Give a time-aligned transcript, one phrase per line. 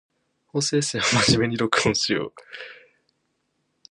[0.47, 2.33] 法政生は真面目に録音しよう